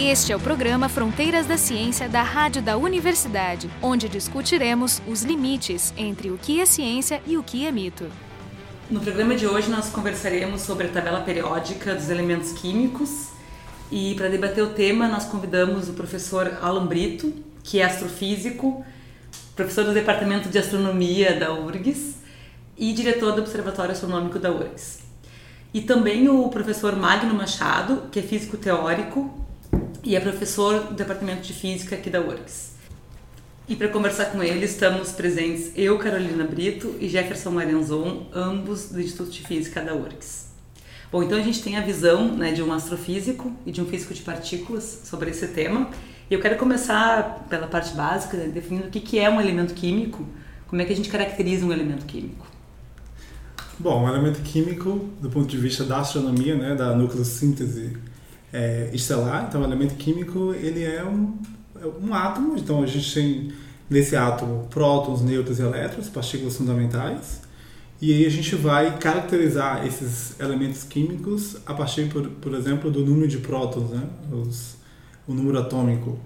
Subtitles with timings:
[0.00, 5.92] Este é o programa Fronteiras da Ciência da Rádio da Universidade, onde discutiremos os limites
[5.96, 8.06] entre o que é ciência e o que é mito.
[8.88, 13.30] No programa de hoje nós conversaremos sobre a tabela periódica dos elementos químicos
[13.90, 17.34] e para debater o tema nós convidamos o professor Alan Brito,
[17.64, 18.86] que é astrofísico,
[19.56, 22.18] professor do Departamento de Astronomia da URGS
[22.78, 25.00] e diretor do Observatório Astronômico da URGS.
[25.74, 29.47] E também o professor Magno Machado, que é físico teórico
[30.04, 32.72] e é professor do Departamento de Física aqui da URGS.
[33.68, 39.00] E para conversar com ele estamos presentes eu, Carolina Brito e Jefferson Marenzon, ambos do
[39.00, 40.48] Instituto de Física da URGS.
[41.10, 44.14] Bom, então a gente tem a visão né, de um astrofísico e de um físico
[44.14, 45.90] de partículas sobre esse tema.
[46.30, 50.26] E eu quero começar pela parte básica, né, definindo o que é um elemento químico,
[50.66, 52.46] como é que a gente caracteriza um elemento químico.
[53.78, 57.96] Bom, um elemento químico, do ponto de vista da astronomia, né, da nucleossíntese
[58.52, 61.38] é, estelar, então o elemento químico ele é um,
[61.80, 63.52] é um átomo, então a gente tem
[63.88, 67.42] nesse átomo prótons, nêutrons e elétrons, partículas fundamentais,
[68.00, 73.04] e aí a gente vai caracterizar esses elementos químicos a partir, por, por exemplo, do
[73.04, 74.76] número de prótons, né, Os,
[75.26, 76.18] o número atômico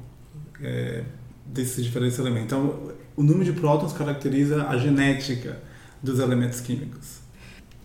[0.61, 1.02] é,
[1.46, 2.46] desses diferentes elementos.
[2.46, 5.58] Então, o número de prótons caracteriza a genética
[6.02, 7.21] dos elementos químicos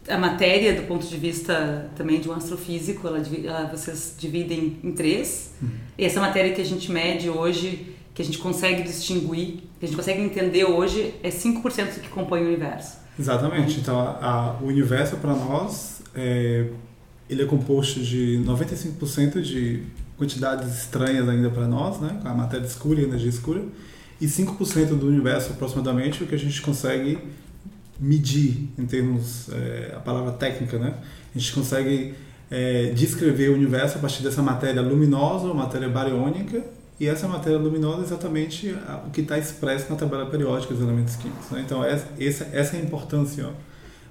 [0.07, 4.91] a matéria, do ponto de vista também de um astrofísico, ela, ela vocês dividem em
[4.91, 5.51] três.
[5.61, 5.69] Uhum.
[5.97, 9.87] E essa matéria que a gente mede hoje, que a gente consegue distinguir, que a
[9.87, 12.97] gente consegue entender hoje, é 5% do que compõe o universo.
[13.19, 13.79] Exatamente.
[13.79, 16.67] Então, a, a, o universo, para nós, é,
[17.29, 19.83] ele é composto de 95% de
[20.17, 22.19] quantidades estranhas ainda para nós, né?
[22.23, 23.63] a matéria escura e a energia escura,
[24.19, 27.19] e 5% do universo, aproximadamente, o que a gente consegue
[27.99, 30.95] medir em termos é, a palavra técnica, né?
[31.35, 32.13] A gente consegue
[32.49, 36.63] é, descrever o universo a partir dessa matéria luminosa matéria bariônica
[36.99, 41.15] e essa matéria luminosa é exatamente o que está expresso na tabela periódica dos elementos
[41.15, 41.49] químicos.
[41.51, 41.61] Né?
[41.65, 43.51] Então essa, essa é a importância ó,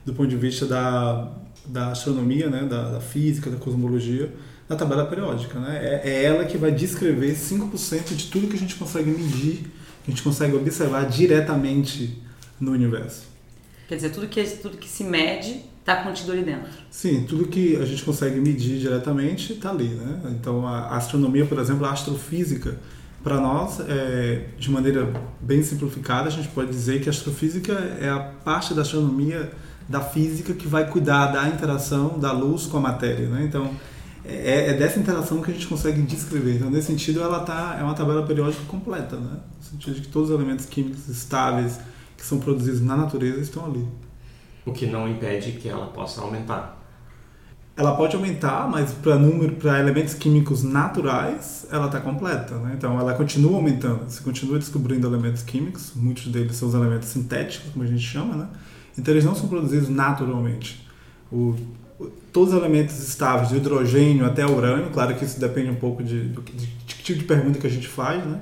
[0.05, 1.33] do ponto de vista da,
[1.67, 2.63] da astronomia, né?
[2.63, 4.33] da, da física, da cosmologia,
[4.69, 5.59] da tabela periódica.
[5.59, 5.81] Né?
[5.83, 9.65] É, é ela que vai descrever 5% de tudo que a gente consegue medir,
[10.05, 12.23] que a gente consegue observar diretamente
[12.61, 13.36] no universo.
[13.89, 16.69] Quer dizer, tudo que, tudo que se mede está contido ali dentro.
[16.91, 19.89] Sim, tudo que a gente consegue medir diretamente está ali.
[19.89, 20.37] Né?
[20.39, 22.77] Então, a astronomia, por exemplo, a astrofísica,
[23.23, 28.09] para nós, é, de maneira bem simplificada, a gente pode dizer que a astrofísica é
[28.09, 29.51] a parte da astronomia
[29.89, 33.29] da física que vai cuidar da interação da luz com a matéria.
[33.29, 33.45] Né?
[33.45, 33.71] Então,
[34.25, 36.57] é, é, dessa interação que a gente consegue descrever.
[36.57, 39.39] Então, nesse sentido, ela tá, é uma tabela periódica completa, né?
[39.57, 41.79] no sentido de que todos os elementos químicos estáveis,
[42.27, 43.87] que são produzidos na natureza estão ali.
[44.65, 46.77] O que não impede que ela possa aumentar.
[47.77, 52.75] Ela pode aumentar, mas para número, para elementos químicos naturais, ela está completa, né?
[52.77, 54.09] Então ela continua aumentando.
[54.09, 58.35] Você continua descobrindo elementos químicos, muitos deles são os elementos sintéticos, como a gente chama,
[58.35, 58.49] né?
[58.99, 60.89] Então eles não são produzidos naturalmente.
[61.31, 61.55] O,
[62.33, 66.03] todos os elementos estáveis, do hidrogênio até o urânio, claro que isso depende um pouco
[66.03, 68.41] de, de, de, de tipo de pergunta que a gente faz, né?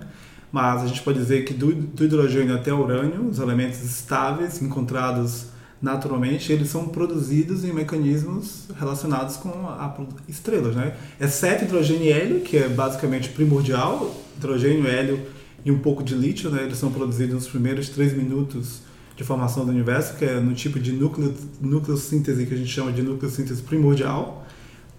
[0.54, 4.62] Mas a gente pode dizer que do, do hidrogênio até o urânio, os elementos estáveis
[4.62, 5.46] encontrados
[5.82, 9.96] naturalmente, eles são produzidos em mecanismos relacionados com a, a
[10.28, 10.94] estrelas, né?
[11.20, 15.26] Exceto hidrogênio e hélio, que é basicamente primordial, hidrogênio, hélio
[15.64, 16.62] e um pouco de lítio, né?
[16.62, 18.78] Eles são produzidos nos primeiros três minutos
[19.16, 22.70] de formação do universo, que é no tipo de núcleo, núcleo síntese que a gente
[22.70, 24.46] chama de núcleo síntese primordial.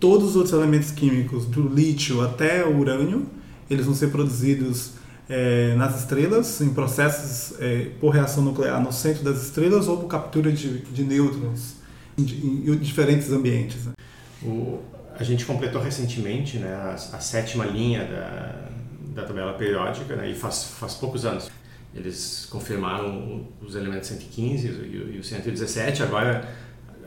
[0.02, 3.26] Todos os outros elementos químicos, do lítio até o urânio,
[3.70, 9.24] eles vão ser produzidos é, nas estrelas, em processos é, por reação nuclear no centro
[9.24, 11.76] das estrelas ou por captura de, de nêutrons
[12.18, 13.86] em, em, em, diferentes ambientes.
[13.86, 13.94] Né?
[14.44, 14.80] O,
[15.18, 18.70] a gente completou recentemente né, a, a sétima linha da,
[19.16, 21.50] da tabela periódica, né, e faz, faz poucos anos.
[21.96, 26.04] Eles confirmaram os elementos 115 e, o 117.
[26.04, 26.46] Agora,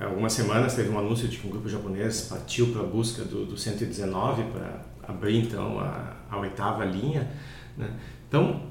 [0.00, 3.44] algumas semanas, teve um anúncio de que um grupo japonês partiu para a busca do,
[3.44, 7.28] do 119 para abrir então a, a oitava linha.
[7.78, 7.88] Né?
[8.28, 8.62] Então,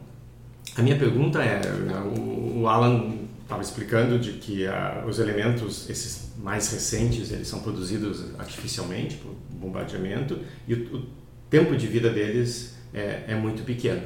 [0.75, 6.33] a minha pergunta é, né, o, Alan estava explicando de que uh, os elementos, esses
[6.37, 10.37] mais recentes, eles são produzidos artificialmente por bombardeamento
[10.67, 11.05] e o, o
[11.49, 14.01] tempo de vida deles é, é, muito pequeno.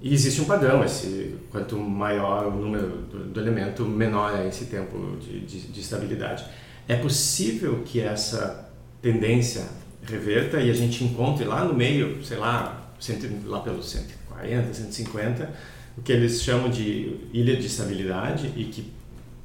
[0.00, 4.66] E existe um padrão, esse, quanto maior o número do, do elemento, menor é esse
[4.66, 6.44] tempo de, de, de estabilidade.
[6.86, 8.68] É possível que essa
[9.00, 9.66] tendência
[10.02, 12.91] reverta e a gente encontre lá no meio, sei lá,
[13.46, 15.50] lá pelos 140, 150,
[15.96, 18.92] o que eles chamam de ilha de estabilidade e que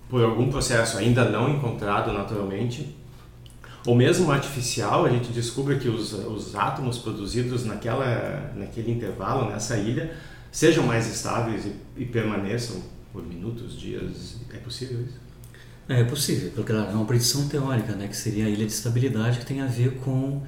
[0.10, 2.96] por algum processo ainda não encontrado naturalmente,
[3.86, 9.78] ou mesmo artificial, a gente descobre que os, os átomos produzidos naquela, naquele intervalo, nessa
[9.78, 10.14] ilha,
[10.52, 12.82] sejam mais estáveis e, e permaneçam
[13.14, 14.38] por minutos, dias.
[14.54, 15.28] É possível isso?
[15.90, 19.46] É, possível, porque é uma predição teórica, né, que seria a ilha de estabilidade, que
[19.46, 20.42] tem a ver com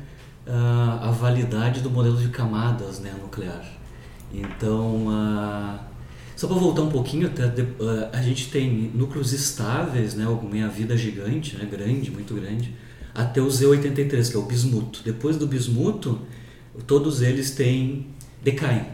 [0.49, 3.63] uh, a validade do modelo de camadas né, nuclear.
[4.33, 5.79] Então, uh,
[6.35, 10.97] só para voltar um pouquinho, até, uh, a gente tem núcleos estáveis, né, meia vida
[10.97, 12.73] gigante, né, grande, muito grande,
[13.13, 15.01] até o Z83, que é o bismuto.
[15.03, 16.19] Depois do bismuto,
[16.87, 18.07] todos eles têm
[18.41, 18.85] decaem,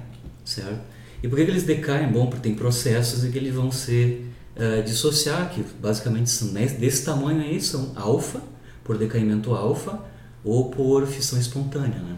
[0.43, 0.81] certo?
[1.23, 2.11] E por que, que eles decaem?
[2.11, 7.05] Bom, porque tem processos em que eles vão ser uh, dissociar, que basicamente são desse
[7.05, 8.41] tamanho aí, são alfa,
[8.83, 9.99] por decaimento alfa,
[10.45, 12.15] ou por fissão espontânea, né?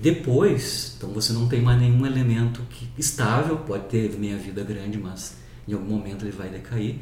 [0.00, 5.34] Depois, então você não tem mais nenhum elemento que, estável, pode ter meia-vida grande, mas
[5.66, 6.96] em algum momento ele vai decair.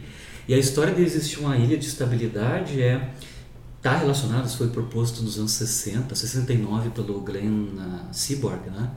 [0.49, 3.13] E a história de existir uma ilha de estabilidade é
[3.77, 8.91] está relacionado, foi proposto nos anos 60, 69 pelo Glenn uh, Seaborg, né?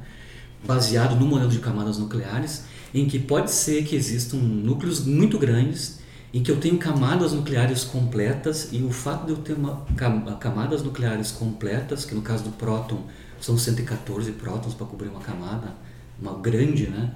[0.65, 2.63] baseado no modelo de camadas nucleares,
[2.93, 5.98] em que pode ser que existam núcleos muito grandes,
[6.33, 9.85] em que eu tenho camadas nucleares completas, e o fato de eu ter uma,
[10.39, 13.01] camadas nucleares completas, que no caso do próton
[13.39, 15.73] são 114 prótons para cobrir uma camada,
[16.21, 17.11] uma grande, né?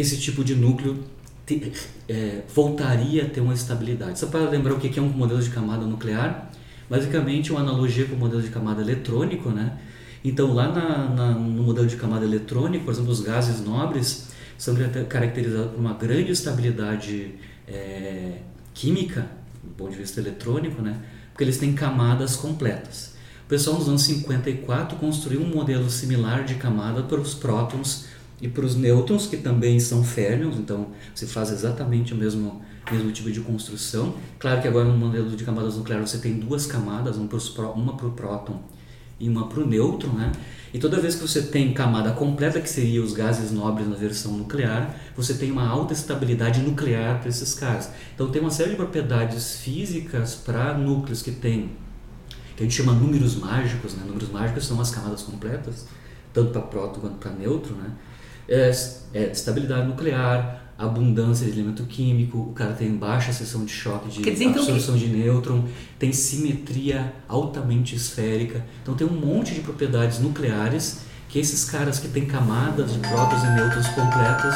[0.00, 0.98] esse tipo de núcleo
[1.46, 1.72] te,
[2.08, 4.18] é, voltaria a ter uma estabilidade.
[4.18, 6.50] Só para lembrar o que é um modelo de camada nuclear,
[6.88, 9.78] basicamente uma analogia com o modelo de camada eletrônico, né?
[10.24, 14.74] Então lá na, na, no modelo de camada eletrônico, por exemplo, os gases nobres são
[15.08, 17.34] caracterizados por uma grande estabilidade
[17.70, 18.38] é,
[18.74, 19.28] química,
[19.62, 21.00] do ponto de vista eletrônico, né?
[21.30, 23.14] Porque eles têm camadas completas.
[23.44, 28.06] O pessoal nos anos 54 construiu um modelo similar de camada para os prótons
[28.40, 33.10] e para os nêutrons, que também são férmions, então você faz exatamente o mesmo, mesmo
[33.10, 34.14] tipo de construção.
[34.38, 37.26] Claro que agora no modelo de camadas nucleares você tem duas camadas, uma
[37.96, 38.60] para o próton
[39.20, 40.32] e uma para o nêutron, né?
[40.72, 44.32] E toda vez que você tem camada completa, que seria os gases nobres na versão
[44.32, 47.90] nuclear, você tem uma alta estabilidade nuclear para esses caras.
[48.14, 51.70] Então tem uma série de propriedades físicas para núcleos que tem,
[52.54, 54.04] que a gente chama números mágicos, né?
[54.06, 55.86] Números mágicos são as camadas completas,
[56.32, 57.90] tanto para próton quanto para nêutron, né?
[58.46, 58.70] É,
[59.14, 64.22] é estabilidade nuclear, abundância de elemento químico, o cara tem baixa seção de choque de
[64.22, 65.12] dizer, então, absorção então, que...
[65.12, 65.64] de nêutron,
[65.98, 68.64] tem simetria altamente esférica.
[68.80, 73.42] Então tem um monte de propriedades nucleares que esses caras que têm camadas de prótons
[73.42, 74.54] e nêutrons completas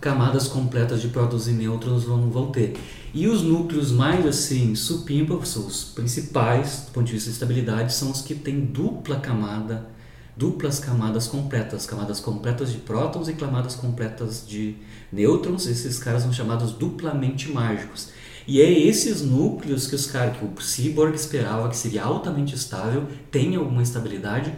[0.00, 2.76] camadas completas de prótons e nêutrons vão, vão ter.
[3.12, 7.92] E os núcleos mais assim supimpa, são os principais do ponto de vista de estabilidade,
[7.92, 9.95] são os que têm dupla camada
[10.36, 14.76] duplas camadas completas, camadas completas de prótons e camadas completas de
[15.10, 15.66] nêutrons.
[15.66, 18.10] Esses caras são chamados duplamente mágicos.
[18.46, 23.06] E é esses núcleos que os caras que o Seaborg esperava que seria altamente estável,
[23.30, 24.54] tem alguma estabilidade,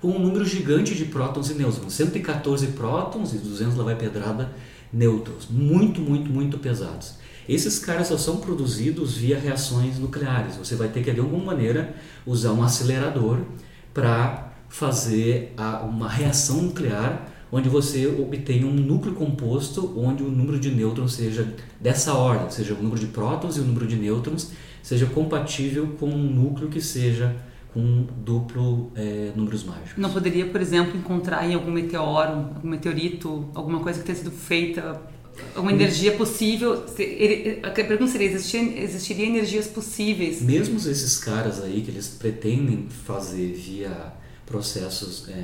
[0.00, 4.52] com um número gigante de prótons e nêutrons, 114 prótons e 200 lá vai pedrada
[4.92, 7.14] nêutrons, muito, muito, muito pesados.
[7.48, 10.56] Esses caras só são produzidos via reações nucleares.
[10.56, 11.94] Você vai ter que de alguma maneira
[12.24, 13.40] usar um acelerador
[13.92, 20.58] para fazer a, uma reação nuclear onde você obtenha um núcleo composto onde o número
[20.58, 21.46] de nêutrons seja
[21.78, 24.50] dessa ordem, seja o número de prótons e o número de nêutrons
[24.82, 27.36] seja compatível com um núcleo que seja
[27.74, 29.92] com duplo é, números mágicos.
[29.98, 34.30] Não poderia, por exemplo, encontrar em algum meteoro, algum meteorito, alguma coisa que tenha sido
[34.30, 35.02] feita,
[35.54, 36.82] uma energia possível?
[37.62, 40.40] A pergunta seria, existiria, existiria energias possíveis?
[40.40, 44.21] Mesmo esses caras aí que eles pretendem fazer via
[44.52, 45.42] processos é,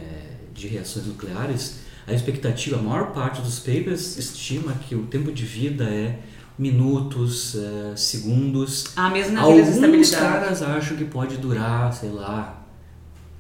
[0.55, 5.45] de reações nucleares, a expectativa, a maior parte dos papers estima que o tempo de
[5.45, 6.19] vida é
[6.59, 8.93] minutos, é, segundos.
[8.95, 12.67] Ah, mesmo Alguns caras acham que pode durar, sei lá,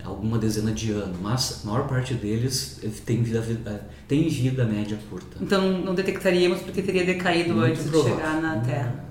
[0.02, 4.98] alguma dezena de anos, mas a maior parte deles tem vida, é, tem vida média
[5.10, 5.36] curta.
[5.40, 8.16] Então não detectaríamos porque teria decaído Muito antes provável.
[8.16, 9.04] de chegar na Terra.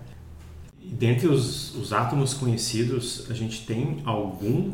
[0.81, 4.71] Dentre os, os átomos conhecidos, a gente tem algum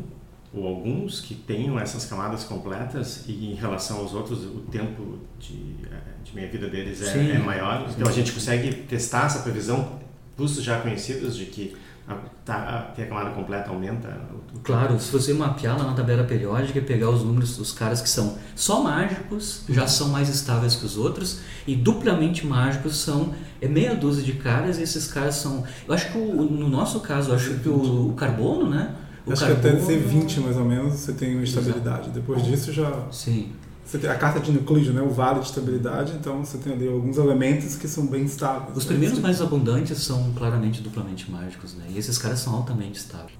[0.54, 5.74] ou alguns que tenham essas camadas completas e em relação aos outros o tempo de,
[5.90, 7.88] eh, de meia-vida deles é, é, maior.
[7.90, 9.98] Então a gente consegue testar essa previsão,
[10.36, 14.16] custos já conhecidos de que a, tá, a, ter a camada completa aumenta?
[14.62, 18.08] Claro, se você mapear lá na tabela periódica e pegar os números dos caras que
[18.08, 23.66] são só mágicos, já são mais estáveis que os outros, e duplamente mágicos são é
[23.66, 25.64] meia dúzia de caras, e esses caras são.
[25.88, 28.94] Eu acho que o, no nosso caso, eu acho que o, o carbono, né?
[29.26, 29.62] O Acho carbono...
[29.62, 32.02] que até ser 20 mais ou menos você tem uma estabilidade.
[32.02, 32.10] Exato.
[32.10, 33.06] Depois disso já.
[33.10, 33.52] Sim.
[33.84, 36.86] você tem a carta de Euclide, né, o vale de estabilidade, então você tem ali
[36.86, 38.76] alguns elementos que são bem estáveis.
[38.76, 38.88] Os né?
[38.88, 41.84] primeiros mais abundantes são claramente duplamente mágicos, né?
[41.88, 43.32] E esses caras são altamente estáveis.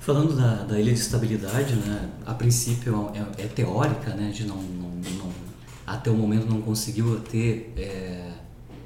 [0.00, 2.08] Falando da, da ilha de estabilidade, né?
[2.24, 4.30] A princípio é, é teórica, né?
[4.30, 5.32] De não, não, não,
[5.86, 8.30] até o momento não conseguiu ter é,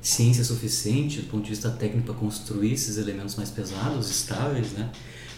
[0.02, 4.90] ciência suficiente do ponto de vista técnico para construir esses elementos mais pesados, estáveis, né?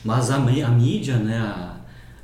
[0.05, 1.39] Mas a, a mídia, né?
[1.39, 1.77] A,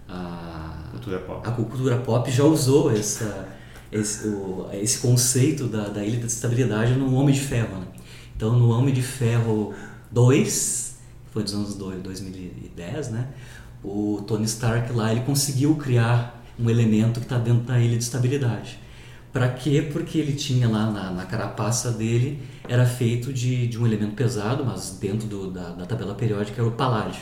[0.08, 1.48] a, Cultura pop.
[1.48, 3.48] a cultura pop já usou essa,
[3.92, 7.78] esse, o, esse conceito da, da ilha de estabilidade no Homem de Ferro.
[7.78, 7.86] Né?
[8.36, 9.74] Então, no Homem de Ferro
[10.10, 13.28] 2, que foi dos anos 2010, né?
[13.82, 18.02] o Tony Stark lá ele conseguiu criar um elemento que está dentro da ilha de
[18.02, 18.78] estabilidade.
[19.32, 19.88] Para quê?
[19.92, 24.64] Porque ele tinha lá na, na, carapaça dele, era feito de, de um elemento pesado,
[24.64, 27.20] mas dentro do, da, da tabela periódica era o paládio.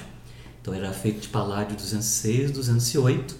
[0.66, 3.36] Então era feito de paládio 206, 208,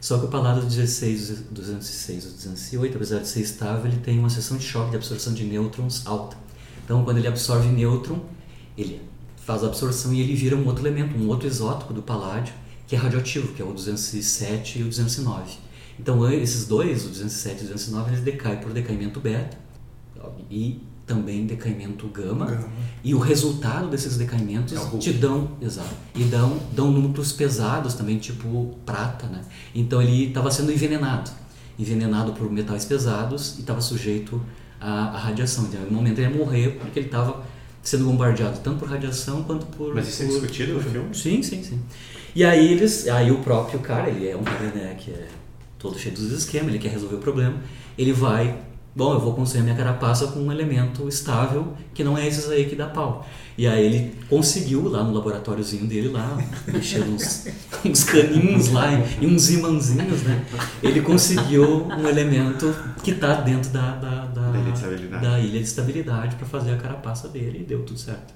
[0.00, 4.56] só que o paládio 16, 206 208, apesar de ser estável, ele tem uma seção
[4.56, 6.36] de choque de absorção de nêutrons alta.
[6.84, 8.18] Então quando ele absorve nêutron,
[8.76, 9.00] ele
[9.36, 12.52] faz a absorção e ele vira um outro elemento, um outro isótopo do paládio,
[12.88, 15.52] que é radioativo, que é o 207 e o 209.
[15.96, 19.56] Então esses dois, o 207 e o 209, eles decaem por decaimento beta
[20.50, 22.68] e também decaimento gama, Gama.
[23.02, 28.18] e o resultado desses decaimentos É te dão, exato, e dão, dão núcleos pesados também,
[28.18, 29.42] tipo prata, né?
[29.74, 31.30] Então ele estava sendo envenenado,
[31.78, 34.40] envenenado por metais pesados e estava sujeito
[34.80, 35.64] à, à radiação.
[35.64, 37.44] Então, no momento ele ia morrer porque ele estava
[37.82, 39.94] sendo bombardeado tanto por radiação quanto por...
[39.94, 41.14] Mas isso é por- discutido no filme?
[41.14, 41.78] Sim, sim, sim.
[42.34, 45.28] E aí eles, aí o próprio cara, ele é um cara né, que é
[45.78, 47.56] todo cheio dos esquemas, ele quer resolver o problema,
[47.98, 48.58] ele vai,
[48.94, 52.48] bom, eu vou construir a minha carapaça com um elemento estável que não é esses
[52.50, 53.26] aí que dá pau.
[53.56, 56.36] E aí ele conseguiu lá no laboratóriozinho dele lá,
[56.66, 57.46] mexendo uns,
[57.84, 58.88] uns caninhos lá
[59.20, 60.44] e uns imãzinhos, né?
[60.82, 65.26] Ele conseguiu um elemento que está dentro da, da, da, Da ilha de estabilidade.
[65.26, 68.34] da ilha de estabilidade para fazer a carapaça dele e deu tudo certo.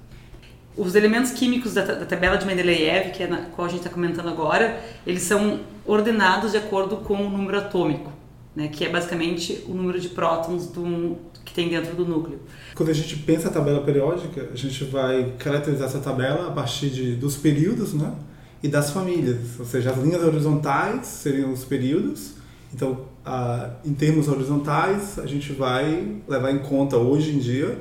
[0.77, 3.91] Os elementos químicos da, da tabela de Mendeleev, que é na qual a gente está
[3.91, 8.13] comentando agora, eles são ordenados de acordo com o número atômico,
[8.59, 12.41] né, que é basicamente o número de prótons do, que tem dentro do núcleo.
[12.75, 16.91] Quando a gente pensa a tabela periódica, a gente vai caracterizar essa tabela a partir
[16.91, 18.13] de, dos períodos né,
[18.61, 19.61] e das famílias.
[19.61, 22.33] Ou seja, as linhas horizontais seriam os períodos.
[22.75, 27.79] Então, ah, em termos horizontais, a gente vai levar em conta hoje em dia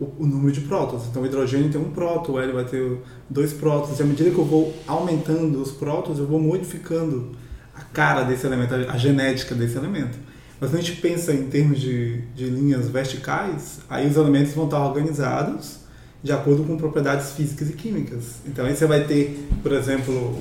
[0.00, 1.06] o número de prótons.
[1.06, 2.98] Então, o hidrogênio tem um próton, o hélio vai ter
[3.30, 4.00] dois prótons.
[4.00, 7.36] E à medida que eu vou aumentando os prótons, eu vou modificando
[7.80, 10.18] a cara desse elemento, a, a genética desse elemento.
[10.60, 14.64] Mas quando a gente pensa em termos de, de linhas verticais, aí os elementos vão
[14.64, 15.78] estar organizados
[16.22, 18.24] de acordo com propriedades físicas e químicas.
[18.44, 20.36] Então aí você vai ter, por exemplo,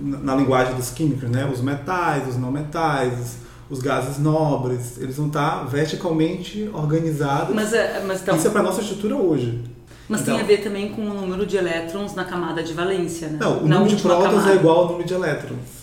[0.00, 3.36] na linguagem dos químicos, né, os metais, os não metais,
[3.68, 7.54] os gases nobres, eles vão estar verticalmente organizados.
[7.54, 9.62] Mas, é- mas, então, Isso é para nossa estrutura hoje.
[10.08, 13.28] mas Então- tem a ver também com o número de elétrons na camada de valência,
[13.28, 13.36] né?
[13.38, 14.52] Não, o Na número de prótons camada.
[14.52, 15.79] é igual ao número de elétrons.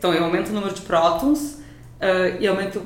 [0.00, 1.58] Então eu aumento o número de prótons
[2.00, 2.82] ah, e aumento,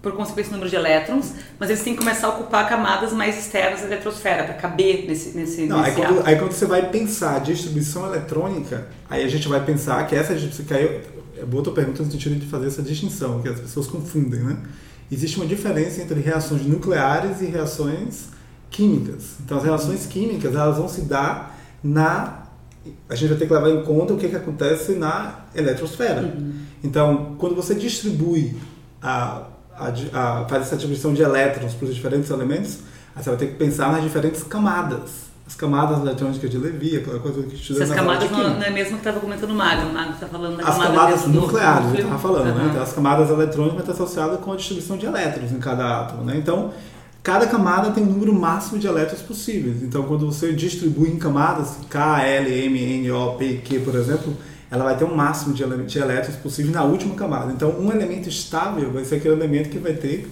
[0.00, 3.36] por consequência, o número de elétrons, mas eles têm que começar a ocupar camadas mais
[3.36, 6.28] externas da eletrosfera para caber nesse, nesse, Não, aí nesse quando, ato.
[6.28, 10.34] aí quando você vai pensar a distribuição eletrônica, aí a gente vai pensar que essa.
[10.34, 11.02] Que aí
[11.36, 14.56] é boa tua pergunta no sentido de fazer essa distinção, que as pessoas confundem, né?
[15.10, 18.28] Existe uma diferença entre reações nucleares e reações
[18.70, 19.36] químicas.
[19.44, 22.46] Então, as reações químicas elas vão se dar na.
[23.08, 26.32] A gente vai ter que levar em conta o que, que acontece na eletrosfera.
[26.82, 28.56] Então, quando você distribui
[29.02, 29.42] a,
[29.76, 32.78] a, a- faz essa distribuição de elétrons para os diferentes elementos,
[33.16, 35.28] aí você vai ter que pensar nas diferentes camadas.
[35.46, 38.92] As camadas eletrônicas de Levy, aquela coisa que estuda Essas camadas não, não é mesmo
[38.92, 39.88] que estava comentando o Magno.
[39.88, 42.02] O Magno está falando da As camada camadas nucleares, núcleo.
[42.02, 42.50] estava falando, né?
[42.60, 42.68] Aham.
[42.70, 46.36] Então, as camadas eletrônicas estão associadas com a distribuição de elétrons em cada átomo, né?
[46.36, 46.70] Então,
[47.28, 49.82] cada camada tem um número máximo de elétrons possíveis.
[49.82, 54.34] Então, quando você distribui em camadas, K, L, M, N, O, P, Q, por exemplo,
[54.70, 57.52] ela vai ter um máximo de de elétrons possível na última camada.
[57.52, 60.26] Então, um elemento estável vai ser aquele elemento que vai ter,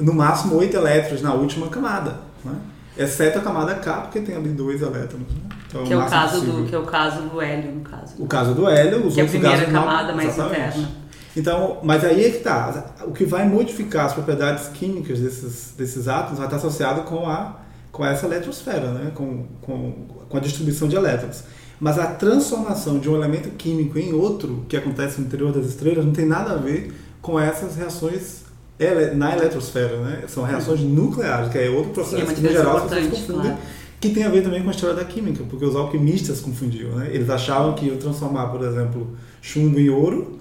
[0.00, 2.54] no máximo, 8 elétrons na última camada, né?
[2.98, 5.20] Exceto a camada K, porque tem ali dois elétrons.
[5.22, 5.40] Né?
[5.68, 6.62] Então, Que é, o caso possível.
[6.62, 8.14] do, que é o caso do hélio, no caso.
[8.18, 10.88] O caso do hélio, os Que é a outros primeira gases não- camada mais interna.
[11.36, 12.94] Então, mas aí é que tá.
[13.06, 17.62] O que vai modificar as propriedades químicas desses, desses átomos vai estar associado com a
[17.92, 19.12] com essa eletrosfera, né?
[19.14, 19.92] com, com,
[20.26, 21.44] com a distribuição de elétrons.
[21.78, 26.02] Mas a transformação de um elemento químico em outro, que acontece no interior das estrelas,
[26.04, 28.44] não tem nada a ver com essas reações
[28.78, 29.98] ele- na eletrosfera.
[29.98, 30.24] Né?
[30.26, 33.10] São reações nucleares, que é outro processo Sim, é que, geral, as confundem.
[33.42, 33.58] claro.
[34.00, 36.92] Que tem a ver também com a história da química, porque os alquimistas confundiam.
[36.96, 37.10] Né?
[37.12, 40.38] Eles achavam que iam transformar, por exemplo, chumbo em ouro,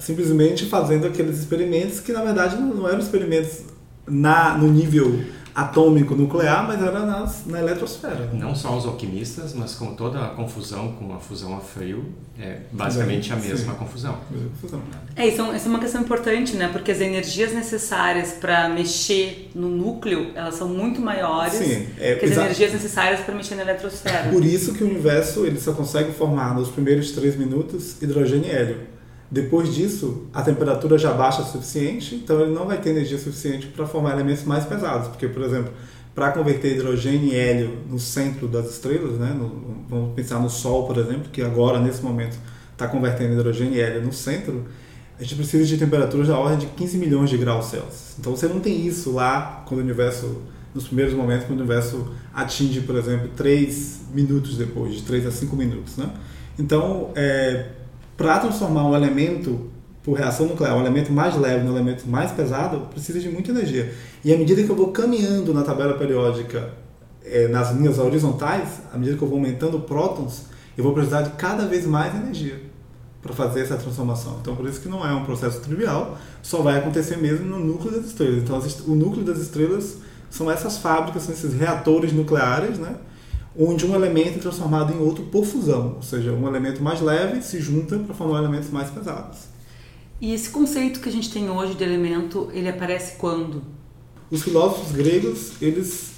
[0.00, 3.60] simplesmente fazendo aqueles experimentos que na verdade não eram experimentos
[4.06, 5.20] na, no nível
[5.54, 8.30] atômico nuclear, mas era nas, na eletrosfera.
[8.32, 12.04] Não só os alquimistas, mas com toda a confusão com a fusão a frio,
[12.38, 13.78] é basicamente a mesma Sim.
[13.78, 14.16] confusão.
[15.16, 16.68] É, isso, é- isso é uma questão importante, né?
[16.72, 22.26] Porque as energias necessárias para mexer no núcleo, elas são muito maiores Sim, é, que
[22.26, 24.30] as exa- energias necessárias para mexer na eletrosfera.
[24.30, 28.50] Por isso que o universo ele só consegue formar nos primeiros três minutos hidrogênio e
[28.50, 28.76] hélio.
[29.30, 33.66] Depois disso, a temperatura já baixa o suficiente, então ele não vai ter energia suficiente
[33.66, 35.08] para formar elementos mais pesados.
[35.08, 35.70] Porque, por exemplo,
[36.14, 40.86] para converter hidrogênio e hélio no centro das estrelas, né, no- vamos pensar no Sol,
[40.86, 42.38] por exemplo, que agora, nesse momento,
[42.72, 44.64] está convertendo hidrogênio e hélio no centro,
[45.18, 48.14] a gente precisa de temperaturas da ordem de 15 milhões de graus Celsius.
[48.18, 50.42] Então você não tem isso lá quando o universo,
[50.74, 55.30] nos primeiros momentos, quando o universo atinge, por exemplo, 3 minutos depois, de 3 a
[55.30, 55.96] 5 minutos.
[55.96, 56.08] Né?
[56.58, 57.10] Então,
[58.18, 59.70] para transformar um elemento
[60.02, 63.94] por reação nuclear, um elemento mais leve no elemento mais pesado, precisa de muita energia.
[64.24, 66.70] E à medida que eu vou caminhando na tabela periódica
[67.24, 70.46] eh, nas linhas horizontais, à medida que eu vou aumentando prótons,
[70.76, 72.60] eu vou precisar de cada vez mais energia
[73.22, 74.38] para fazer essa transformação.
[74.40, 77.92] Então, por isso que não é um processo trivial, só vai acontecer mesmo no núcleo
[77.92, 78.42] das estrelas.
[78.42, 78.60] Então,
[78.92, 79.98] o núcleo das estrelas
[80.28, 82.96] são essas fábricas, são esses reatores nucleares, né?
[83.58, 87.42] Onde um elemento é transformado em outro por fusão, ou seja, um elemento mais leve
[87.42, 89.40] se junta para formar elementos mais pesados.
[90.20, 93.62] E esse conceito que a gente tem hoje de elemento, ele aparece quando?
[94.30, 96.12] Os filósofos gregos, eles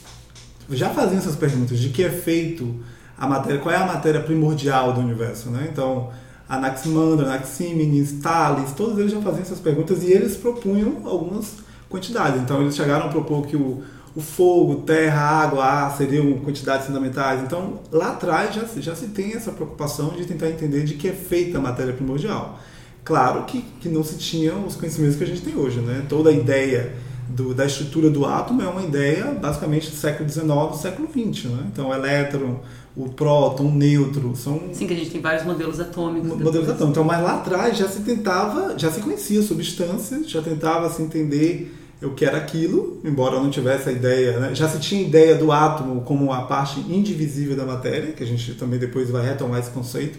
[0.71, 2.77] já faziam essas perguntas de que é feito
[3.17, 5.69] a matéria, qual é a matéria primordial do universo, né?
[5.71, 6.11] Então,
[6.49, 11.57] Anaximandro, Anaxímenes, Tales, todos eles já faziam essas perguntas e eles propunham algumas
[11.89, 12.41] quantidades.
[12.41, 13.83] Então, eles chegaram a propor que o,
[14.15, 17.43] o fogo, terra, água, ar seriam quantidades fundamentais.
[17.43, 21.09] Então, lá atrás já, se- já se tem essa preocupação de tentar entender de que
[21.09, 22.59] é feita a matéria primordial.
[23.05, 26.05] Claro que, que não se tinham os conhecimentos que a gente tem hoje, né?
[26.09, 26.93] Toda a ideia
[27.29, 31.45] do- da estrutura do átomo é uma ideia basicamente do século XIX, do século XX,
[31.51, 31.67] né?
[31.73, 32.59] Então, o elétron,
[32.97, 36.29] o próton, o nêutron, são Sim, que a gente tem vários modelos atômicos.
[36.29, 36.89] modelos atômicos.
[36.91, 41.77] Então, mas lá atrás já se tentava, já se conhecia substâncias, já tentava se entender
[42.03, 44.55] o que era aquilo, embora não tivesse a ideia, né?
[44.55, 48.55] já se tinha ideia do átomo como a parte indivisível da matéria, que a gente
[48.55, 50.19] também depois vai retomar esse conceito,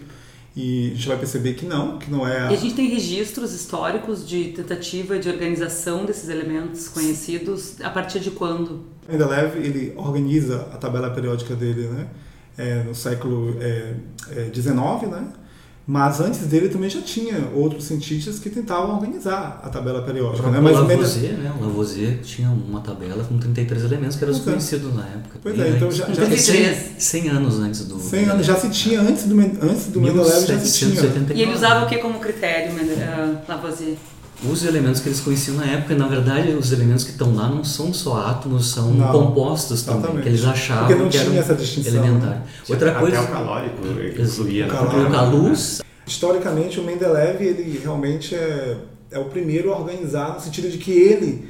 [0.55, 2.51] e a gente vai perceber que não, que não é a...
[2.51, 8.19] E a gente tem registros históricos de tentativa de organização desses elementos conhecidos a partir
[8.19, 8.85] de quando?
[9.07, 12.07] Mendeleev ele organiza a tabela periódica dele né,
[12.57, 13.95] é, no século é,
[14.31, 15.25] é, 19, né?
[15.87, 20.49] Mas antes dele também já tinha outros cientistas que tentavam organizar a tabela periódica.
[20.49, 20.59] Né?
[20.59, 21.51] O Mas Lavoisier, né?
[21.59, 25.39] O Lavoisier tinha uma tabela com 33 elementos que eram desconhecidos na época.
[25.41, 25.97] Pois é, então antes.
[25.97, 27.99] já- já- 100, 100 anos antes do...
[27.99, 30.91] 100 anos já se tinha antes do antes do Mendeleev já se tinha.
[30.91, 31.33] 1789.
[31.33, 33.97] E ele usava o que como critério, ah, Lavoisier?
[34.43, 37.63] Os elementos que eles conheciam na época, na verdade, os elementos que estão lá não
[37.63, 40.23] são só átomos, são Não, compostos também, exatamente.
[40.23, 42.29] que eles achavam Porque não que tinha eram essa distinção, elementar.
[42.29, 42.43] né?
[42.67, 43.81] Outra Até coisa, o calórico
[44.19, 45.09] incluía O na calórico.
[45.11, 45.21] né?
[45.49, 48.77] luz, Historicamente, o Mendeleev ele realmente é,
[49.11, 51.47] é o primeiro a organizar, no sentido de que ele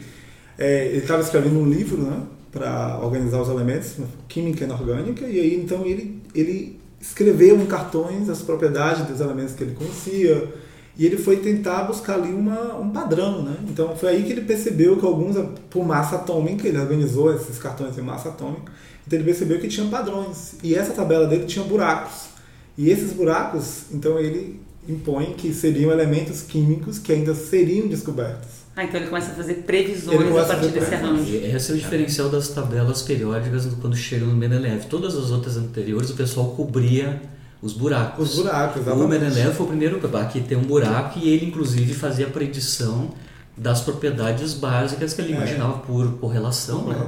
[0.59, 2.17] é, estava escrevendo um livro né,
[2.51, 3.93] para organizar os elementos,
[4.27, 9.63] química inorgânica, e aí então ele, ele escreveu em cartões as propriedades dos elementos que
[9.63, 10.53] ele conhecia,
[10.97, 13.41] e ele foi tentar buscar ali uma, um padrão.
[13.43, 13.55] Né?
[13.69, 15.35] Então foi aí que ele percebeu que alguns,
[15.69, 18.71] por massa atômica, ele organizou esses cartões em massa atômica,
[19.07, 22.29] então ele percebeu que tinha padrões, e essa tabela dele tinha buracos.
[22.77, 28.61] E esses buracos, então ele impõe que seriam elementos químicos que ainda seriam descobertos.
[28.75, 31.23] Ah, então ele começa a fazer previsões a partir fazer desse arranjo.
[31.25, 34.85] E Esse é o diferencial das tabelas periódicas do- quando chegam no Mendeleev.
[34.89, 37.21] Todas as outras anteriores o pessoal cobria
[37.61, 38.29] os buracos.
[38.31, 39.09] Os buracos, O exatamente.
[39.09, 43.09] Mendeleev foi o primeiro, aqui tem um buraco e ele inclusive fazia a predição
[43.57, 45.35] das propriedades básicas que ele É.
[45.35, 46.85] imaginava por correlação.
[46.87, 47.07] Né?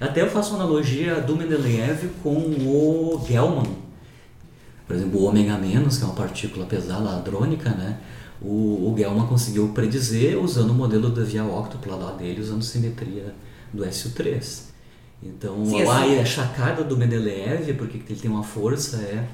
[0.00, 3.76] Até eu faço uma analogia do Mendeleev com o Gell-Mann.
[4.86, 7.98] Por exemplo, o ômega menos, que é uma partícula pesada hadrônica, né?
[8.40, 13.32] O, o Gell-Mann conseguiu predizer usando o modelo da via óctupla lá dele, usando simetria
[13.72, 14.62] do SU3.
[15.22, 19.24] Então, Sim, a, assim- a chacada do Mendeleev, porque ele tem uma força, é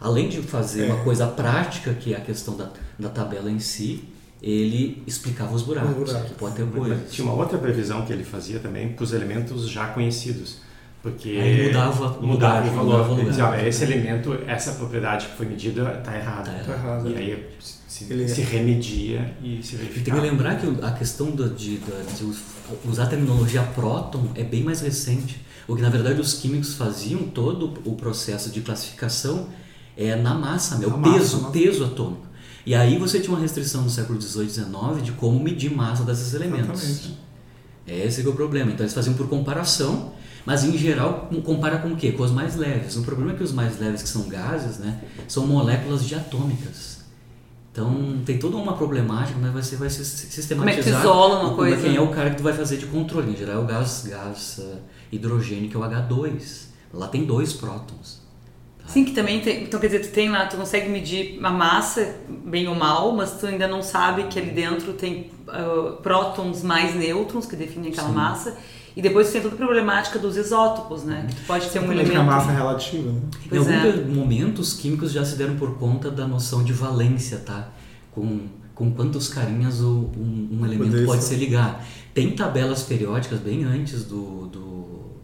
[0.00, 0.86] além de fazer É.
[0.92, 4.04] uma coisa prática, que é a questão da, da tabela em si,
[4.42, 6.28] ele explicava os buracos, Os buracos.
[6.30, 7.12] que pode ter coisas.
[7.12, 10.58] Tinha uma outra previsão que ele fazia também para os elementos já conhecidos.
[11.02, 12.84] Porque Aí mudava o mudava o valor.
[12.84, 13.30] mudava o Ele lugar.
[13.30, 16.50] dizia, "Olha, esse elemento, essa propriedade que foi medida está errada.
[16.50, 17.08] Tá Tá errado.
[17.10, 17.46] E aí
[17.88, 20.20] se, Ele- se remedia e se E tem que verificava.
[20.22, 22.42] lembrar que a questão do- de, de us-
[22.84, 25.40] usar a terminologia próton é bem mais recente.
[25.66, 29.48] O que na verdade os químicos faziam todo o processo de classificação
[29.96, 31.52] é na massa, meu Na massa, peso, massa.
[31.52, 32.26] peso atômico.
[32.64, 36.04] E aí você tinha uma restrição no século XVIII e XIX de como medir massa
[36.04, 36.82] desses elementos.
[36.82, 37.18] Exatamente.
[37.86, 38.70] Esse que é o problema.
[38.70, 40.12] Então eles faziam por comparação,
[40.46, 42.12] mas em geral compara com o quê?
[42.12, 42.96] Com os mais leves.
[42.96, 47.00] O problema é que os mais leves, que são gases, né, são moléculas diatômicas.
[47.72, 50.56] Então tem toda uma problemática, mas você vai se sistematizar.
[50.56, 51.82] Como é que isola uma coisa?
[51.82, 53.32] Quem é o cara que tu vai fazer de controle?
[53.32, 54.78] Em geral é o gás, gás uh,
[55.10, 56.66] hidrogênio, que é o H2.
[56.92, 58.20] Lá tem dois prótons.
[58.90, 59.62] Sim, que também tem.
[59.62, 63.38] Então quer dizer, tu tem lá, tu consegue medir a massa, bem ou mal, mas
[63.38, 68.08] tu ainda não sabe que ali dentro tem uh, prótons mais nêutrons que definem aquela
[68.08, 68.14] Sim.
[68.14, 68.56] massa.
[68.96, 71.28] E depois tem toda a problemática dos isótopos, né?
[71.30, 72.18] Que pode ser um elemento.
[72.18, 73.20] a massa relativa, né?
[73.52, 74.04] em alguns é.
[74.08, 77.68] momentos, químicos já se deram por conta da noção de valência, tá?
[78.10, 81.86] Com, com quantos carinhas o, um, um elemento pode se ligar.
[82.12, 84.60] Tem tabelas periódicas bem antes do, do,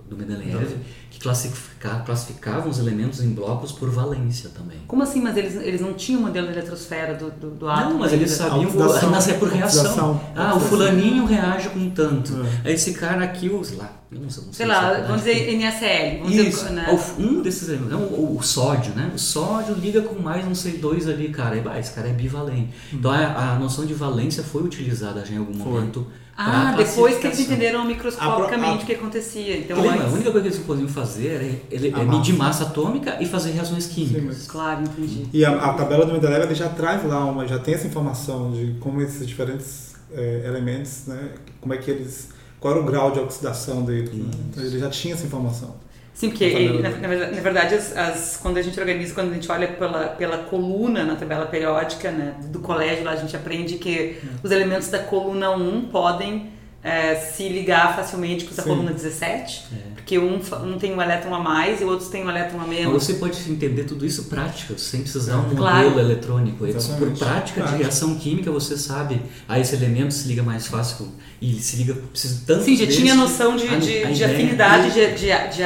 [0.09, 0.77] do Mendeleev
[1.17, 4.79] que classifica, classificavam os elementos em blocos por valência também.
[4.87, 5.23] Como assim?
[5.23, 7.91] Mas eles, eles não tinham o modelo de eletrosfera do, do, do átomo?
[7.91, 8.71] Não, mas eles sabiam
[9.11, 10.21] nascer por reação.
[10.35, 12.35] Ah, o fulaninho reage com tanto.
[12.65, 12.73] É.
[12.73, 16.19] Esse cara aqui, os lá, eu não sei, não sei, sei lá, vamos dizer NaCl.
[16.19, 17.01] Vamos Isso, dizer, né?
[17.19, 19.11] um desses elementos, não, o, o, sódio, né?
[19.15, 21.57] O sódio liga com mais não sei dois ali, cara.
[21.79, 22.75] Esse cara é bivalente.
[22.93, 22.97] Hum.
[22.99, 25.73] Então a, a, noção de valência foi utilizada já em algum foi.
[25.73, 29.57] momento ah, depois que eles entenderam microscopicamente o que acontecia.
[29.57, 30.03] Então, antes...
[30.03, 33.53] A única coisa que eles podiam fazer era ele, é medir massa atômica e fazer
[33.53, 34.37] reações químicas.
[34.37, 35.27] Sim, claro, entendi.
[35.33, 38.53] E a, a tabela do Mendeleev ele já traz lá, uma, já tem essa informação
[38.53, 42.29] de como esses diferentes é, elementos, né, como é que eles,
[42.61, 44.13] qual era o grau de oxidação deles.
[44.13, 44.31] Né?
[44.51, 45.86] Então ele já tinha essa informação.
[46.17, 49.69] Sim, porque na, na, verdade, as, as, quando a gente organiza, quando a gente olha
[49.69, 54.29] pela, pela coluna na tabela periódica né, do colégio, lá a gente aprende que hum.
[54.43, 56.56] os elementos da coluna 1 podem
[56.87, 59.77] é, se ligar facilmente com a coluna 17, é.
[59.97, 62.65] porque um, um tem um elétron a mais e o outro tem um elétron a
[62.65, 62.93] menos.
[62.93, 65.91] Você pode entender tudo isso prática, sem precisar um claro.
[65.91, 66.65] modelo eletrônico.
[66.65, 67.19] Exatamente.
[67.19, 71.09] Por prática de reação química, você sabe, ah, esse elemento se liga mais fácil
[71.43, 74.93] e se liga precisa tanto Sim, já tinha noção de, de, a, a de afinidade
[74.93, 75.63] de, de, de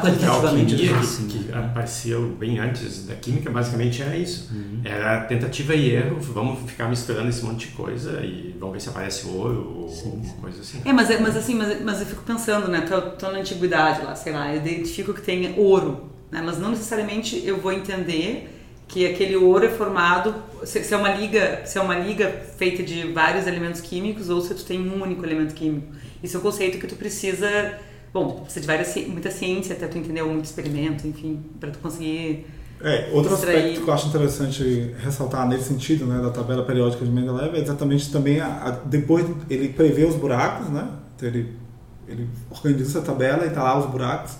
[0.00, 0.88] quantitativamente.
[0.88, 4.48] A assim, que, que apareceu bem antes da química, basicamente era isso.
[4.50, 4.80] Uhum.
[4.82, 8.88] Era tentativa e erro, vamos ficar misturando esse monte de coisa e vamos ver se
[8.88, 10.88] aparece ouro ou sim, alguma coisa assim.
[10.88, 14.02] É, mas, é, mas assim, mas, mas eu fico pensando, né, tô, tô na antiguidade
[14.02, 18.50] lá, sei lá, eu identifico que tem ouro, né, mas não necessariamente eu vou entender
[18.86, 22.82] que aquele ouro é formado se, se, é uma liga se é uma liga feita
[22.82, 25.88] de vários elementos químicos ou se tu tem um único elemento químico.
[26.22, 27.78] Isso é um conceito que tu precisa
[28.12, 32.46] bom precisa de várias muita ciência até tu entender muito experimento enfim para tu conseguir
[32.84, 33.56] é, outro extrair...
[33.56, 37.60] aspecto que eu acho interessante ressaltar nesse sentido, né, da tabela periódica de Mendeleev é
[37.60, 40.88] exatamente também a, a, depois ele prevê os buracos, né?
[41.16, 41.64] Então ele
[42.06, 44.36] ele organiza essa tabela e tá lá os buracos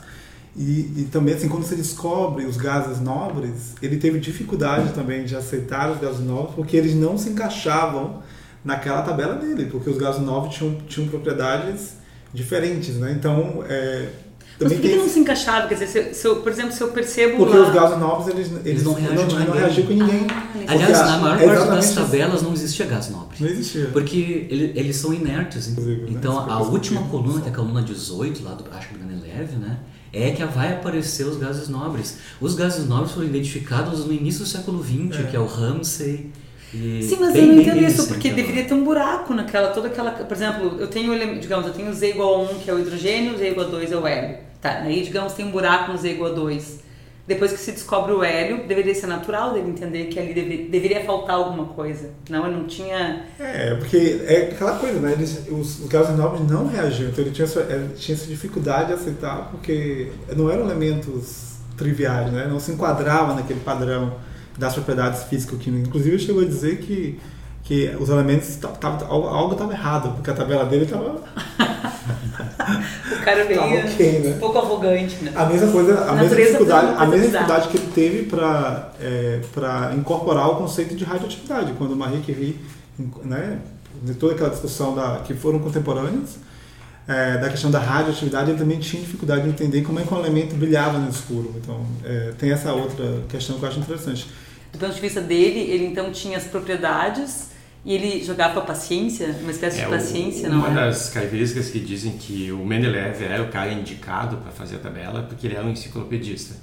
[0.56, 5.34] e, e, também, assim, quando você descobre os gases nobres, ele teve dificuldade também de
[5.34, 8.22] aceitar os gases nobres, porque eles não se encaixavam
[8.64, 11.96] naquela tabela dele, porque os gases nobres tinham, tinham propriedades
[12.32, 13.12] diferentes, né?
[13.18, 14.10] Então, é,
[14.60, 14.98] mas por que, tem...
[14.98, 15.66] não se encaixava?
[15.66, 17.38] Quer dizer, se, se eu, por exemplo, se eu percebo.
[17.38, 17.68] Porque lá...
[17.68, 20.26] os gases novos eles, eles, eles não reagem não, não reagiam com ninguém.
[20.30, 23.36] Ah, Aliás, na maior é parte das tabelas não existia gás nobre.
[23.40, 23.86] Não existia.
[23.86, 25.68] Porque ele, eles são inertes.
[25.68, 26.52] Inclusive, então, né?
[26.52, 29.78] a última coluna, que é a coluna 18, lá do acho que do leve, né?
[30.14, 32.18] é que vai aparecer os gases nobres.
[32.40, 35.22] Os gases nobres foram identificados no início do século XX, é.
[35.24, 35.46] que é o
[36.74, 37.02] Ramsay.
[37.02, 38.42] Sim, mas eu não entendo isso, porque então.
[38.42, 40.10] deveria ter um buraco naquela, toda aquela.
[40.10, 43.38] Por exemplo, eu tenho, digamos, eu tenho Z igual a 1, que é o hidrogênio,
[43.38, 44.38] Z igual a 2 é o hélio.
[44.60, 46.84] Tá, aí, digamos, tem um buraco no Z igual a 2.
[47.26, 51.02] Depois que se descobre o hélio, deveria ser natural dele entender que ali deve, deveria
[51.04, 52.10] faltar alguma coisa.
[52.28, 53.24] Não, ele não tinha.
[53.38, 55.12] É, porque é aquela coisa, né?
[55.12, 58.88] Eles, os, os gases nobres não reagiam, então ele tinha, essa, ele tinha essa dificuldade
[58.88, 62.46] de aceitar, porque não eram elementos triviais, né?
[62.46, 64.12] Não se enquadrava naquele padrão
[64.58, 65.88] das propriedades físico-químicas.
[65.88, 67.20] Inclusive, chegou a dizer que,
[67.62, 71.20] que os elementos, tava, algo estava errado, porque a tabela dele estava.
[73.12, 74.34] o cara veio okay, né?
[74.36, 75.32] um pouco arrogante, né?
[75.34, 79.40] A mesma coisa, a, mesma dificuldade, a mesma dificuldade que ele teve para é,
[79.96, 82.60] incorporar o conceito de radioatividade, quando Marie Curie,
[83.24, 83.58] né,
[84.02, 86.36] de toda aquela discussão da que foram contemporâneos,
[87.06, 90.18] é, da questão da radioatividade, ele também tinha dificuldade de entender como é que um
[90.18, 91.54] elemento brilhava no escuro.
[91.56, 94.26] Então, é, tem essa outra questão que eu acho interessante.
[94.74, 97.50] Do ponto de vista dele, ele então tinha as propriedades
[97.84, 100.74] e ele jogava a paciência, uma espécie é, de paciência, o, não Uma é?
[100.74, 105.22] das características que dizem que o Mendeleev era o cara indicado para fazer a tabela
[105.22, 106.56] porque ele era um enciclopedista.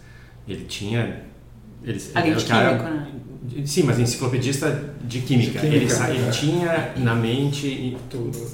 [0.45, 1.21] Ele tinha...
[1.81, 3.65] Ele, Além de cara, químico, né?
[3.65, 5.59] Sim, mas enciclopedista de química.
[5.59, 7.97] De química ele, ele, tinha na mente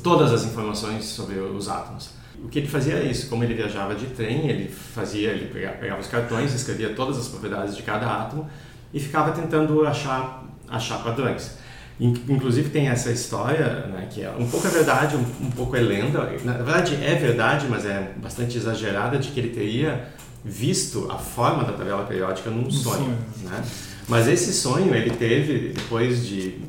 [0.04, 2.12] todas as informações sobre os átomos.
[2.44, 5.78] O que ele fazia é isso, como ele viajava de trem, ele fazia, ele pegava,
[5.78, 8.48] pegava os cartões, escrevia todas as propriedades de cada átomo
[8.94, 11.58] e ficava tentando achar achar padrões.
[12.00, 15.80] Inclusive tem essa história, né, que é um pouco a verdade, um, um, pouco é
[15.80, 16.32] lenda.
[16.44, 20.08] Na verdade é verdade, mas é bastante exagerada, de que ele teria
[20.46, 22.98] visto a forma da tabela periódica num sonho.
[22.98, 23.18] sonho.
[23.44, 23.64] Né?
[24.08, 26.62] Mas esse sonho ele teve depois de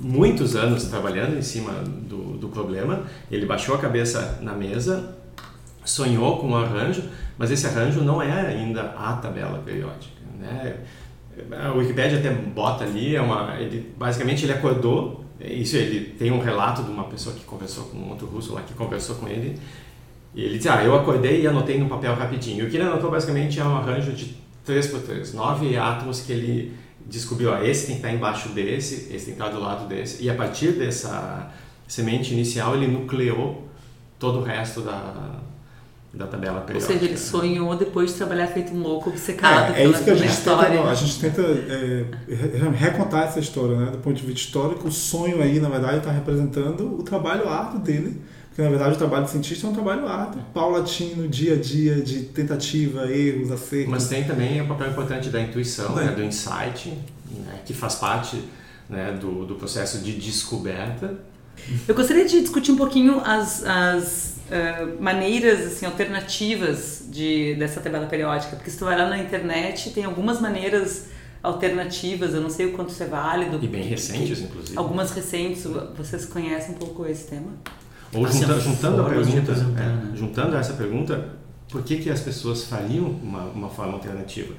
[0.00, 3.02] muitos anos trabalhando em cima do, do problema.
[3.30, 5.14] Ele baixou a cabeça na mesa,
[5.84, 7.02] sonhou com um arranjo,
[7.36, 10.20] mas esse arranjo não é ainda a tabela periódica.
[10.38, 10.76] Né?
[11.52, 16.40] A Wikipedia até bota ali, é uma, ele, basicamente ele acordou, isso ele tem um
[16.40, 19.58] relato de uma pessoa que conversou com um outro russo lá que conversou com ele,
[20.34, 22.66] e ele diz, ah, eu acordei e anotei no papel rapidinho.
[22.66, 26.32] O que ele anotou basicamente é um arranjo de 3 por 3 nove átomos que
[26.32, 26.72] ele
[27.06, 30.22] descobriu, ó, esse tem que estar embaixo desse, esse tem que estar do lado desse,
[30.22, 31.50] e a partir dessa
[31.88, 33.68] semente inicial ele nucleou
[34.18, 35.40] todo o resto da,
[36.12, 36.92] da tabela periódica.
[36.92, 40.10] Ou seja, ele sonhou depois de trabalhar feito um louco obcecado é, é isso que
[40.10, 40.70] a gente história.
[40.70, 42.04] Tenta, a gente tenta é,
[42.74, 43.90] recontar essa história, né?
[43.92, 47.80] Do ponto de vista histórico, o sonho aí, na verdade, está representando o trabalho árduo
[47.80, 51.56] dele, porque na verdade o trabalho de cientista é um trabalho árduo, paulatino, dia a
[51.56, 53.90] dia, de tentativa, erros, acertos.
[53.90, 56.08] Mas tem também o papel importante da intuição, né?
[56.10, 56.88] do insight,
[57.30, 57.60] né?
[57.64, 58.42] que faz parte
[58.88, 59.12] né?
[59.12, 61.14] do, do processo de descoberta.
[61.86, 68.06] Eu gostaria de discutir um pouquinho as, as uh, maneiras assim, alternativas de, dessa tabela
[68.06, 71.08] periódica, porque se tu vai lá na internet, tem algumas maneiras
[71.42, 73.58] alternativas, eu não sei o quanto isso é válido.
[73.62, 74.76] E bem recentes, inclusive.
[74.76, 75.64] Algumas recentes,
[75.96, 77.52] vocês conhecem um pouco esse tema?
[78.12, 80.12] Ou junta, juntando a pergunta, é, né?
[80.14, 81.28] juntando essa pergunta,
[81.70, 84.52] por que, que as pessoas fariam uma, uma forma alternativa?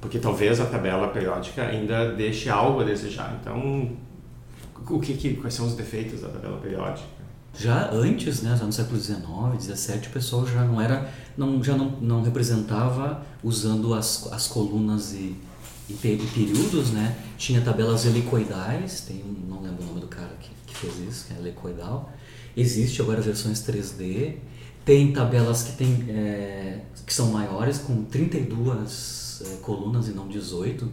[0.00, 3.36] Porque talvez a tabela periódica ainda deixe algo a desejar.
[3.40, 3.96] Então,
[4.88, 7.17] o que, que quais são os defeitos da tabela periódica?
[7.56, 9.18] Já antes, né, no século XIX,
[9.60, 15.12] XVII, o pessoal já não era, não, já não, não representava usando as, as colunas
[15.12, 15.36] e,
[15.88, 17.16] e, períodos, né?
[17.36, 21.34] Tinha tabelas helicoidais, tem não lembro o nome do cara que, que fez isso, que
[21.34, 22.12] é helicoidal.
[22.56, 24.36] Existe agora versões 3D.
[24.84, 30.88] Tem tabelas que, tem, é, que são maiores, com 32 é, colunas e não 18,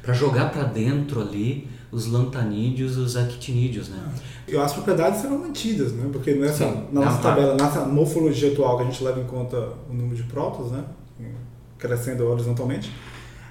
[0.00, 4.02] para jogar para dentro ali os lantanídeos e os actinídeos, né?
[4.48, 6.08] Eu, as propriedades serão mantidas, né?
[6.10, 9.58] Porque nessa, Sim, na nossa tabela, nessa morfologia atual que a gente leva em conta
[9.88, 10.82] o número de prótons, né?
[11.78, 12.90] Crescendo horizontalmente,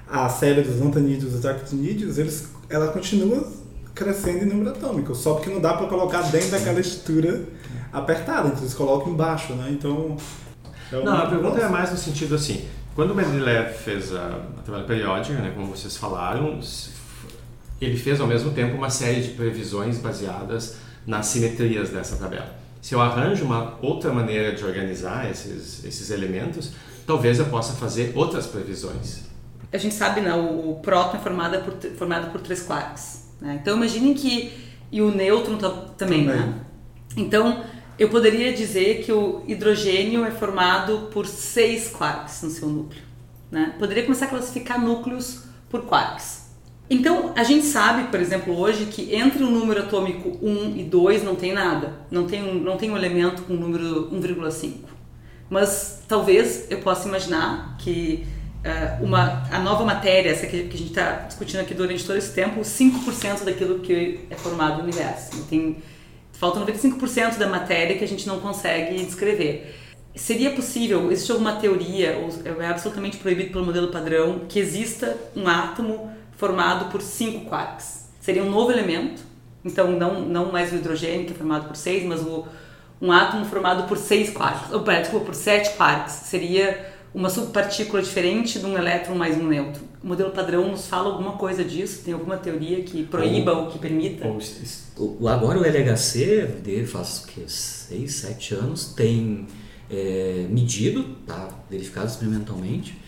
[0.09, 3.47] a série dos lantanídeos e dos actinídeos, eles, ela continua
[3.93, 7.43] crescendo em número atômico, só porque não dá para colocar dentro daquela estrutura
[7.93, 9.69] apertada, então eles colocam embaixo, né?
[9.71, 10.17] Então.
[10.91, 14.61] É não, a pergunta é mais no sentido assim: quando o Mendeleev fez a, a
[14.65, 16.59] tabela periódica, né, como vocês falaram,
[17.81, 22.55] ele fez ao mesmo tempo uma série de previsões baseadas nas simetrias dessa tabela.
[22.81, 26.71] Se eu arranjo uma outra maneira de organizar esses, esses elementos,
[27.05, 29.23] talvez eu possa fazer outras previsões.
[29.73, 33.29] A gente sabe, né, o, próton é formado por, formado por três quarks.
[33.39, 33.59] Né?
[33.61, 34.51] Então imaginem que
[34.91, 35.57] e o nêutron
[35.97, 36.53] também, né?
[37.15, 37.63] Então
[37.97, 43.01] eu poderia dizer que o hidrogênio é formado por seis quarks no seu núcleo.
[43.49, 43.75] Né?
[43.79, 46.40] Poderia começar a classificar núcleos por quarks.
[46.91, 51.23] Então a gente sabe, por exemplo, hoje que entre o número atômico 1 e 2
[51.23, 54.73] não tem nada, não tem um, não tem um elemento com número 1,5.
[55.49, 58.27] Mas talvez eu possa imaginar que
[58.65, 62.17] uh, uma, a nova matéria, essa que, que a gente está discutindo aqui durante todo
[62.17, 65.45] esse tempo, 5% daquilo que é formado no universo.
[65.49, 65.77] Tem,
[66.33, 69.77] falta 95% da matéria que a gente não consegue descrever.
[70.13, 75.47] Seria possível, existe alguma teoria, ou é absolutamente proibido pelo modelo padrão, que exista um
[75.47, 78.09] átomo formado por 5 quarks?
[78.19, 79.21] Seria um novo elemento,
[79.63, 82.47] então não, não mais o hidrogênio, que é formado por 6, mas o,
[82.99, 86.13] um átomo formado por 6 quarks, ou, desculpa, por 7 quarks.
[86.25, 89.83] Seria uma subpartícula diferente de um elétron mais um nêutron.
[90.03, 92.01] O modelo padrão nos fala alguma coisa disso?
[92.03, 94.27] Tem alguma teoria que proíba ou, ou que permita?
[94.97, 99.45] Ou, agora o LHC, faz que, 6, 7 anos, tem
[99.91, 102.99] é, medido, tá, verificado experimentalmente,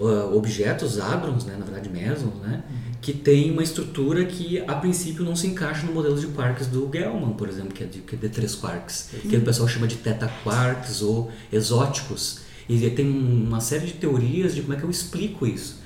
[0.00, 2.64] uh, objetos hadrons, né, na verdade mesons, né,
[3.00, 6.88] que tem uma estrutura que a princípio não se encaixa no modelo de quarks do
[6.92, 9.30] Gell-Mann, por exemplo, que é de, que é de 3 quarks, uhum.
[9.30, 14.54] que o pessoal chama de teta quarks ou exóticos e tem uma série de teorias
[14.54, 15.80] de como é que eu explico isso.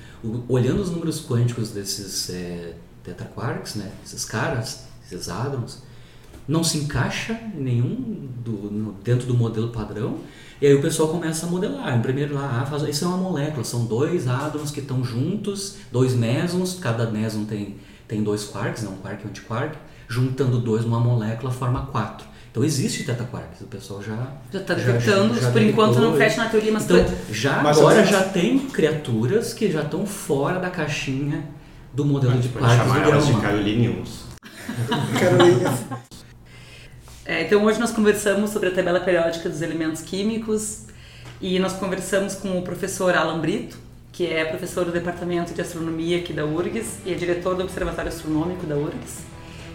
[0.47, 2.73] Olhando os números quânticos desses é,
[3.03, 5.79] tetraquarks, né, esses caras, esses hadrons,
[6.47, 10.19] não se encaixa nenhum do, no, dentro do modelo padrão.
[10.61, 11.97] E aí o pessoal começa a modelar.
[11.97, 15.77] Em primeiro lá, ah, faz, isso é uma molécula, são dois hadrons que estão juntos,
[15.91, 17.75] dois mesons, cada meson tem,
[18.07, 19.75] tem dois quarks, né, um quark e um antiquark,
[20.07, 22.25] juntando dois numa molécula forma quatro.
[22.51, 24.15] Então existe teta quarks, o pessoal já
[24.49, 27.77] já está detectando, já, já, por enquanto não fecha na teoria, mas então já mas
[27.77, 31.43] agora já tem criaturas que já estão fora da caixinha
[31.93, 33.41] do modelo de Pode partes chamar do elas de grão.
[33.41, 34.23] Caroliniums.
[37.25, 40.81] É, então hoje nós conversamos sobre a tabela periódica dos elementos químicos
[41.41, 43.79] e nós conversamos com o professor Alan Brito,
[44.11, 48.09] que é professor do Departamento de Astronomia aqui da URGS e é diretor do Observatório
[48.09, 49.23] Astronômico da URGS,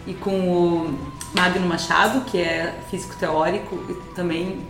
[0.07, 0.99] e com o
[1.35, 4.61] Magno Machado, que é físico teórico e também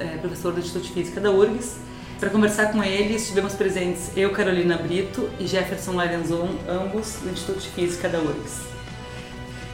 [0.00, 1.76] é, professor do Instituto de Física da URGS.
[2.18, 7.60] Para conversar com eles, estivemos presentes eu, Carolina Brito e Jefferson Larenzon, ambos do Instituto
[7.60, 8.73] de Física da URGS.